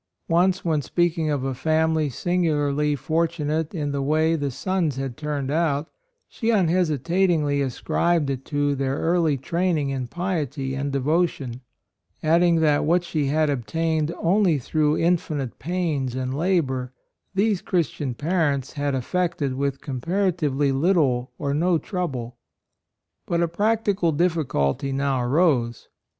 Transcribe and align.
Once, 0.29 0.65
when 0.65 0.81
speaking 0.81 1.29
of 1.29 1.43
a 1.43 1.53
family 1.53 2.09
singularly 2.09 2.95
fortunate 2.95 3.71
in 3.75 3.91
the 3.91 4.01
way 4.01 4.35
the 4.35 4.49
sons 4.49 4.95
had 4.95 5.15
turned 5.15 5.51
out, 5.51 5.91
she 6.27 6.49
unhesitatingly 6.49 7.61
ascribed 7.61 8.27
it 8.31 8.43
to 8.43 8.73
their 8.73 8.97
early 8.97 9.37
training 9.37 9.91
in 9.91 10.07
piety 10.07 10.73
and 10.73 10.91
devotion; 10.91 11.61
adding 12.23 12.61
that 12.61 12.83
what 12.83 13.03
she 13.03 13.27
AND 13.27 13.27
MOTHER. 13.27 13.37
35 13.37 13.37
had 13.37 13.49
obtained 13.51 14.13
only 14.17 14.57
through 14.57 14.95
in 14.95 15.17
finite 15.17 15.59
pains 15.59 16.15
and 16.15 16.33
labor, 16.35 16.91
these 17.35 17.61
Christian 17.61 18.15
parents 18.15 18.73
had 18.73 18.95
effected 18.95 19.53
with 19.53 19.81
comparatively 19.81 20.71
little 20.71 21.29
or 21.37 21.53
no 21.53 21.77
trouble. 21.77 22.37
But 23.27 23.43
a 23.43 23.47
practical 23.47 24.11
difficulty 24.11 24.91
now 24.91 25.21
arose. 25.21 25.89